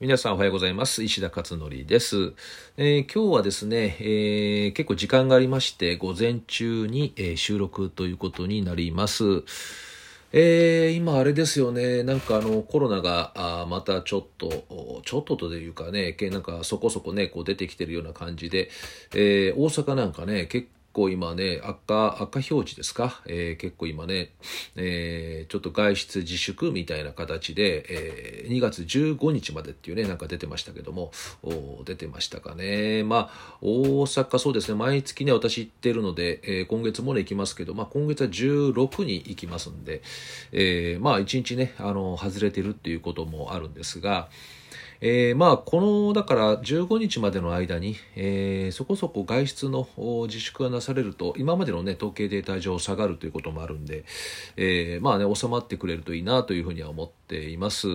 [0.00, 1.04] 皆さんおはようございます。
[1.04, 2.32] 石田勝則です。
[2.76, 9.44] えー今日はですね、えー結構時間がありまして、午前中に、えー収録ということになります。
[10.32, 18.70] えー今あれですよね、なんかあのコロナがあまたちょっと、ちょっとというかね、なんかそこそこね、こう出てきてるような感じで、
[19.14, 24.30] えー大阪なんかね、結構今ね、赤、赤表示ですか、えー結構今ね、
[24.76, 31.10] えーちょっと外出自粛みたいな形で、えー2月15日までっていうね、なんか出てましたけども、
[31.84, 33.02] 出てましたかね。
[33.02, 40.00] まあ、大阪そうですね、毎月ね、私行ってるので、えー今月もね、行きますけど、まあ、今月は16に行きますんで、
[40.52, 44.28] えーまあ、1日ね、あの、外れてるっていうこともあるんですが、
[45.06, 49.86] えーまあこのだから15日までの間に、えーそこそこ外出の
[50.26, 54.06] 自粛がなされると今までの、ね、統計データ上下がるということもあるんで、
[54.56, 57.86] えーまあね収まってくれるといいなというふうには思っています、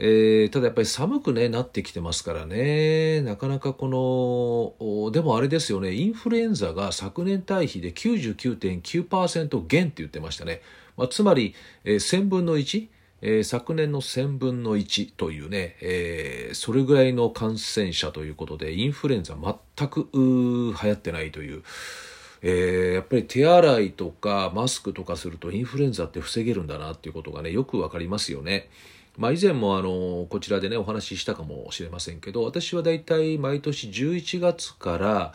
[0.00, 4.74] えーただやっぱり寒く、ね、なってきてますからねなかなかこ
[5.06, 10.62] のでもあれですよねインフルエンザが昨年対比で99.9%減って言ってましたね、
[10.96, 12.88] まあ、つまり、えー1000分の1
[13.26, 21.62] えー昨年の1000分の1というね、えーそれぐらいの感染者ということでインフルエンザ全く流行ってないという、
[22.42, 28.68] えーやっぱり手洗いとかマスクとかするとインフルエンザって防げるんだなっていうことがねよくわかりますよね。
[29.16, 35.32] まあ、以前もあのこちらでねお話ししたかもしれませんけど私はだいたい毎年11月から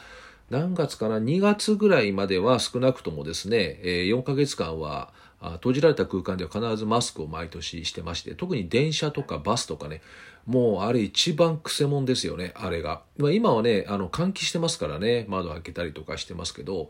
[0.50, 10.02] 何月かな2月ぐらいまでは少なくともですね、4ヶ月間は閉じられた空間では必ずマスクを毎年してまして特に電車とかバスとかね
[10.46, 16.90] もうあれ一番くせもんですよねあれが、まあ、今はねあの換気してますからね窓開けたりとかしてますけど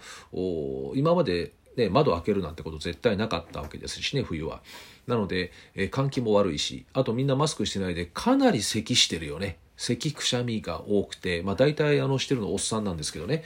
[0.96, 4.62] 今までね、窓開けるなんてこと絶対なかったわけですしね冬は。
[5.08, 9.60] なので、えー換気も悪いしあとみんなマスクしてないでかなり咳してるよね。
[9.78, 13.44] 咳くしゃみが多くて、まあ、大体あのしてるのおっさんなんですけどね。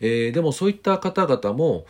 [0.00, 1.86] えーでもそういった方々も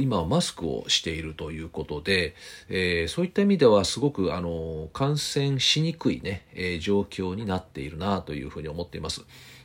[0.00, 2.34] 今はマスクをしているということで、
[2.68, 9.22] えーそういった意味ではすごくあの感染しにくい、ねえー状況になっているなというふうに思っています。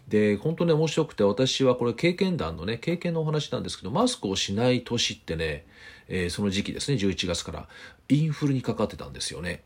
[0.08, 5.66] で本当に面白くて私はこれ経験談のね経験のお話なんですけどマスクをしない年ってね、
[6.08, 7.68] えその時期ですね11月から
[8.08, 9.64] インフルにかかってたんですよね。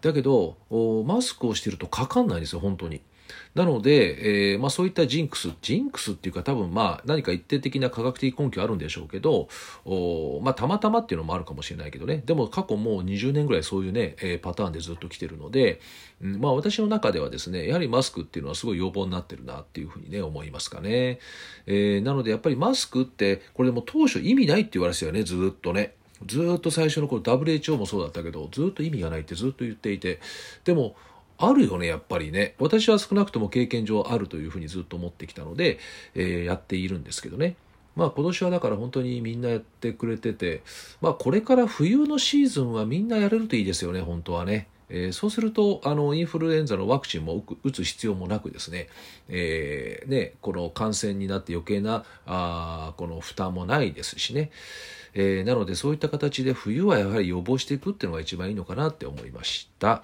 [0.00, 0.56] だけど
[1.06, 3.00] マスクをしてるとかかんないんですよ本当に。
[3.54, 9.48] なので、えーまあ、そういったジンクスジンクスっていうか多分まあ何か一定的な科学的根拠あるんでしょうけど
[9.84, 12.22] お、まあ、たまたまっていうのもあるかもしれないけどね。
[12.24, 15.80] でも過去もう20年ぐらいそういうね、えーパターンでずっと来てるので、
[16.22, 21.18] うんまあ、私の中ではですねやはりマスクっていうのはすごい要望になってるなっていうふうにね思いますかね、
[21.66, 25.94] えーなのでやっぱりマスクってこれでも当初意味ないって言われてたよねずっとね。
[26.26, 30.20] ずっと最初の頃 WHO もそうだったけどずっと意味がないってずっと言っていて。
[30.64, 30.94] でも
[31.40, 35.78] あるよねやっぱりね私は少なくとも経験上あるというふうにずっと思ってきたので、
[36.14, 37.56] えーやっているんですけどね
[37.96, 40.62] まあ今年はだから本当にみんなやってくれてて
[41.00, 44.68] まあこれから冬のシーズンはみんなやれるといいですよね本当はね。
[44.90, 48.88] えーそうするとあのインフルエンザのワクチンも打つ必要もなくですね,、
[49.28, 54.50] えーねこの感染になって余計なあこの負担もないですしね、
[55.14, 60.02] えーなのでそういった形で冬はやはり予防していくっていうのが一番いいのかなって思いました。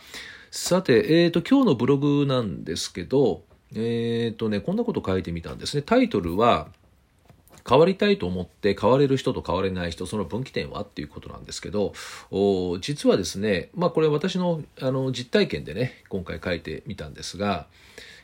[0.50, 3.42] さて、えー、と今日のブログなんですけど
[3.74, 5.82] えっ、とねこんなこと書いてみたんですね。
[5.82, 6.68] タイトルは
[7.68, 11.92] 変わりたいと思って変われる人と変われない人その分岐点はっていうことなんですけど
[12.30, 17.66] お実はですねまあこれ私のあの実体験でね今回書いてみたんですが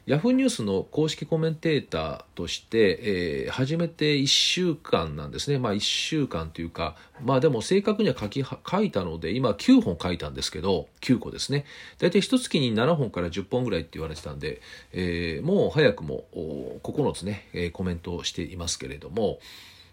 [0.04, 5.58] ヤフーニュースの公式コメンテーターとして、えー始めて1週間なんですね。
[5.60, 11.66] まあ1週間というか、まあでも正確には書き書いたので、今9本書いたんですけど、9個ですね。
[11.98, 14.60] 大体1月に7本から10本ぐらいって言われてたんで、
[14.92, 16.24] えーもう早くも
[16.82, 19.38] 9つね、コメントをしていますけれども、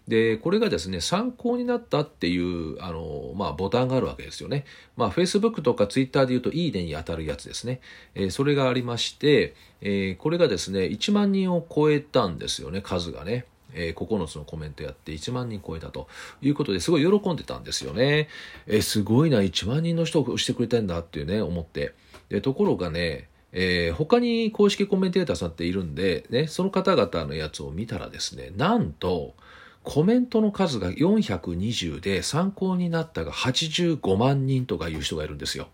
[0.08, 4.64] でこれがですね参考になったっていうあの、まあ、ボタンがあるわけですよね。
[4.96, 7.80] まあ、Facebook とか Twitter でいうと「いいね」に当たるやつですね。
[8.14, 13.46] えーそれがありまして、えーこれがですね1万人を超えたんですよね数がね。
[13.72, 16.08] えー9つのコメントやって1万人超えたと
[16.42, 18.28] いうことですごい喜んでたんですよね。
[18.66, 21.94] えーすごいな1万人の人をしてくれてんだっていうね思って。
[22.30, 29.34] でところがねえー他に公式コメンテーターさんっているんで、ね、その方々のやつを見たらですねなんと
[29.82, 35.68] コメントの数が420で参考になったが85万人とかいう人がいるんですよ。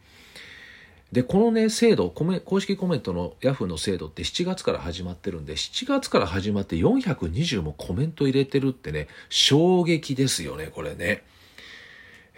[1.12, 11.22] でこのね制度コメ公式コメントの Yahoo の制度って7月から始まってるんで7月から始まって420もコメント入れてるってね衝撃ですよねこれね。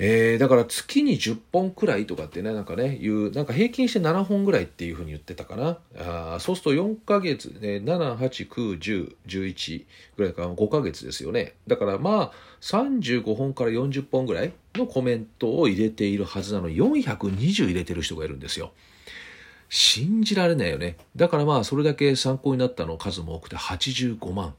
[0.01, 5.79] えー、だから月に10本くらいとかってね、なんかね、いう、なんか平均して7本ぐらいっていうふうに言ってたかな。
[5.99, 9.85] あそうすると4ヶ月、ね、7、8、9、10、11
[10.17, 11.55] ぐらいから5ヶ月ですよね。
[11.67, 18.71] だからまあ、35本から40本ぐらいのコメントを入れているはずなのに、420入れてる人がいるんですよ。
[19.69, 20.97] 信じられないよね。
[21.17, 24.55] だからまあ、それだけ参考になったの数も多くて85万。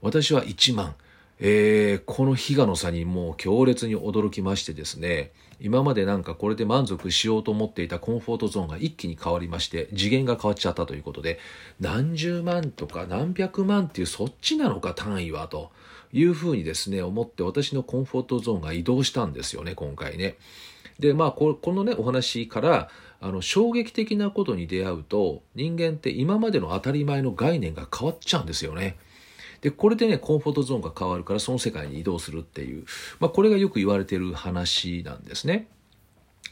[0.00, 0.94] 私は1万。
[1.40, 5.30] えー、この比嘉の差にもう強烈に驚きましてですね
[5.60, 11.38] 今までなんかこれで満足しようと思っていたコンフォートゾーンが一気に変わりまして次元が変わっちゃったということで
[11.80, 15.70] 何十万とか何百万っていうそっちなのか単位はと
[16.12, 20.36] いうふうにですね思って私のコンフォートゾーンが移動したんですよね今回ね。
[20.98, 22.88] でまあこのねお話から
[23.20, 28.96] あの衝撃的なことに出会うと人間って今までの当たり前の概念が変わっちゃうんですよね。
[29.60, 32.84] で、これでね、コンフォートゾーンが変わるからその世界に移動するっていう、
[33.20, 35.68] まあ、これがよく言われてる話なんですね。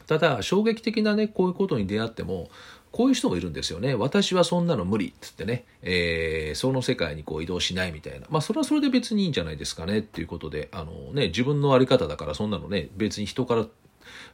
[0.05, 2.49] ただ、衝撃的なね、こういうことに出会っても、
[2.91, 3.95] こういう人もいるんですよね。
[3.95, 8.25] 私はそんなの無理っつってね、えー、その世界にこう移動しないみたいな。
[8.29, 13.65] まあ、それはそれで別にいいんじゃないですかねっていうことで、あのね、自分のあり方だからそんなのね、別に人から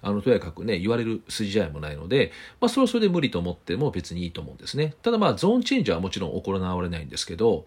[0.02, 7.66] あのとやかくね言われる筋合いもないので、まあ、それはそれで無理と思っても別にいいと思うんですねただまあゾーンチェンジはもちろん行われないんですけど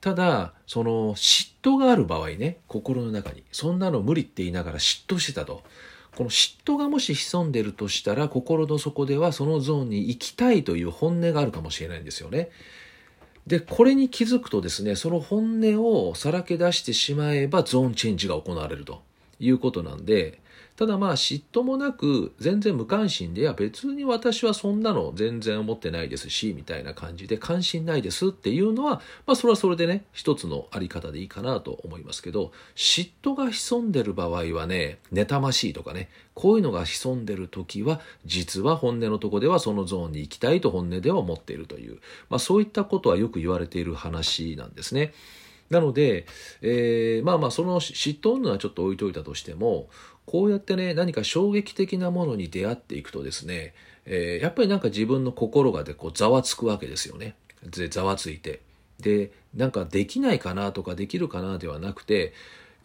[0.00, 5.62] ただその嫉妬がある場合ね心の中にそんなの無理って言いながら嫉妬してたと
[6.16, 12.50] この嫉妬がもし潜んでるとしたら心の底ではそのゾーンに行きたいという本音があるかもしれないんですよね。
[13.46, 19.02] でこれに気づくとですねその本音をさらけ出してしまえばゾーンチェンジが行われると
[19.40, 20.40] いうことなんで
[20.78, 41.98] ただまあ嫉妬もなく全然無関心でいや別に私はそんなの全然思ってないですしみたいな感じで関心ないですっていうのはまあそれはそれでね一つのあり方でいいかなと思いますけど嫉妬が潜んでる場合はね妬ましいとかねこういうのが潜んでる時は実は本音のとこではそのゾーンに行きたいと本音では思っているという、
[42.30, 45.12] まあ、そういったことはよく言われている話なんですね。
[45.70, 46.24] なので、
[46.62, 49.88] えー、まあまあその嫉妬のはちょっと置いといたとしても
[50.28, 53.72] こうやってね何か衝撃的なものに出会っていくとですね、
[54.04, 57.34] えー、やっぱりなんか自分の心がでこうざわつくわけですよね。
[57.64, 58.60] でざわついて。
[59.00, 62.34] でなんかできないかなとかできるかなではなくて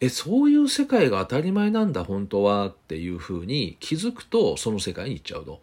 [0.00, 5.60] えそういう世界が当たり前なんだ本当はっていうふうに気づくとその世界に行っちゃうと。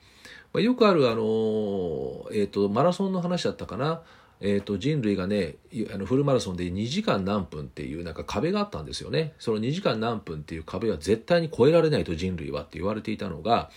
[0.54, 4.02] まあ、よくあるあの、えーとマラソンの話だったかな。
[4.44, 5.56] えーと、人類がね
[5.94, 9.34] あのフルマラソンで2時間何分っていうなんか壁があったんですよね。
[9.38, 13.70] その2時間何分っていう壁は絶対に超えられないと人類はって言われていたのが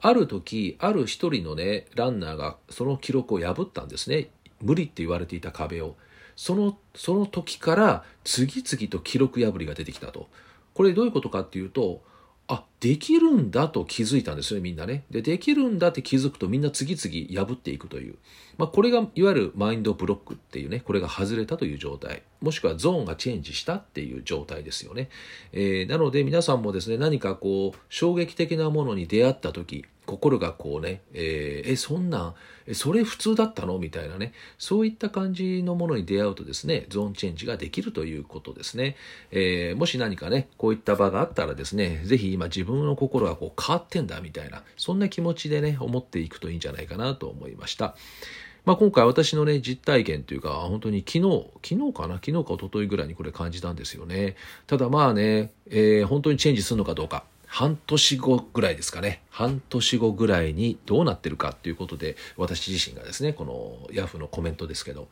[0.00, 4.30] ある時ある一人のねランナーがその記録を破ったんですね。
[4.62, 5.94] 無理って言われていた壁を。
[6.36, 10.28] そのその時から次々と記録破りが出てきたと。
[10.72, 12.02] これどういうことかっていうと
[12.46, 15.04] あできるんだと気づいたんですよねみんなね。
[15.10, 18.14] でできるんだって気づくとみんな次々破っていくという、
[18.56, 22.22] まあ、これがいわゆるマインドブロックっていうねこれが外れたという状態。
[22.40, 25.08] もしくはゾーンがチェンジしたっていう状態ですよね、
[25.52, 32.34] えー、なので皆さんもですね何かこう衝撃的なものに出会った時心がこうね、えー、え、そんなん、
[32.66, 33.78] えそれ普通だったの？
[33.78, 38.96] みたいなね、そういった感じのものに出会うとですね、ゾーンチェンジができるということですね。
[39.30, 47.96] えー、もし何かね、こういった場があったらですね、ぜひ今自分分の心がこう変わってんだみたいな、そんな気持ちでね、思っていくといいんじゃないかなと思いました。
[48.64, 52.16] まあ、今回私のね、実体験というか、本当に昨日、昨日かな？
[52.16, 54.36] 昨日か一昨日ぐらいにこれ感じたんですよね。
[54.66, 57.24] ただまあね、えー、本当にチェンジするのかどうか。
[57.46, 59.22] 半年後ぐらいですかね。
[59.30, 65.08] 半年後ぐらいにどうなってるかっていうことで、私自身がですね、このヤフーのコメントですけど、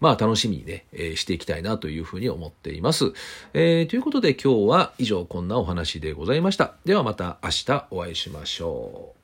[0.00, 3.12] まあ楽しみにね、えー、していきたいなというふうに思っています。
[3.54, 6.74] えー、ということで今日は以上こんなお話でございました。
[6.84, 9.19] ではまた明日お会いしましょう。